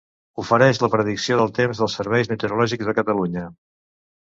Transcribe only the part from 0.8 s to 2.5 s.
la predicció del temps del Servei